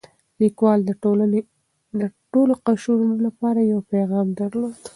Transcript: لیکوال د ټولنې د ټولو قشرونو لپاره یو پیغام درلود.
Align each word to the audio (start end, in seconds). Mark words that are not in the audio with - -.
لیکوال 0.41 0.79
د 0.85 0.91
ټولنې 1.03 1.39
د 1.99 2.01
ټولو 2.31 2.53
قشرونو 2.65 3.15
لپاره 3.25 3.59
یو 3.71 3.79
پیغام 3.93 4.27
درلود. 4.39 4.75